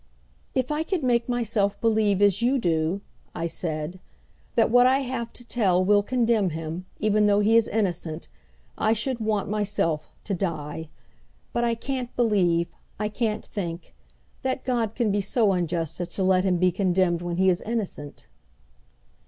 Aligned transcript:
"If 0.55 0.71
I 0.71 0.81
could 0.81 1.03
make 1.03 1.29
myself 1.29 1.79
believe 1.79 2.23
as 2.23 2.41
you 2.41 2.57
do," 2.57 3.01
I 3.35 3.45
said, 3.45 3.99
"that 4.55 4.71
what 4.71 4.87
I 4.87 5.01
have 5.01 5.31
to 5.33 5.45
tell 5.47 5.85
will 5.85 6.01
condemn 6.01 6.49
him, 6.49 6.87
even 6.99 7.27
though 7.27 7.39
he 7.41 7.55
is 7.55 7.67
innocent, 7.67 8.27
I 8.79 8.93
should 8.93 9.19
want, 9.19 9.47
myself, 9.47 10.07
to 10.23 10.33
die. 10.33 10.89
But 11.53 11.65
I 11.65 11.75
can't 11.75 12.15
believe, 12.15 12.67
I 12.99 13.09
can't 13.09 13.45
think, 13.45 13.93
that 14.41 14.65
God 14.65 14.95
can 14.95 15.11
be 15.11 15.21
so 15.21 15.51
unjust 15.51 16.01
as 16.01 16.07
to 16.15 16.23
let 16.23 16.45
him 16.45 16.57
be 16.57 16.71
condemned 16.71 17.21
when 17.21 17.37
he 17.37 17.47
is 17.47 17.61
innocent!" 17.61 18.25